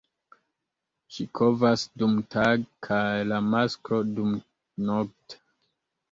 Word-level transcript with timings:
Ŝi 1.17 1.25
kovas 1.39 1.83
dumtage 2.03 2.65
kaj 2.87 3.01
la 3.33 3.41
masklo 3.49 3.99
dumnokte. 4.21 5.39